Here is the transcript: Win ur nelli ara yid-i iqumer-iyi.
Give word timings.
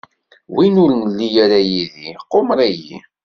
Win 0.55 0.75
ur 0.83 0.91
nelli 0.97 1.27
ara 1.43 1.59
yid-i 1.69 2.07
iqumer-iyi. 2.19 2.99